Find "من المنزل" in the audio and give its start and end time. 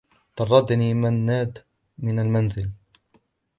1.97-2.69